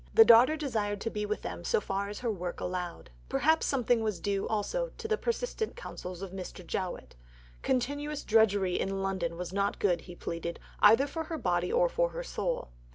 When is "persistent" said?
5.15-5.75